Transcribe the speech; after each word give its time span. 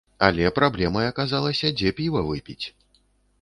Але 0.27 0.47
праблемай 0.59 1.09
аказалася, 1.09 1.71
дзе 1.83 1.93
піва 2.01 2.25
выпіць. 2.31 2.59